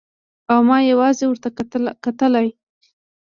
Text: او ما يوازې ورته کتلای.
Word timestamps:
او 0.51 0.59
ما 0.69 0.77
يوازې 0.91 1.23
ورته 1.27 1.47
کتلای. 2.05 2.47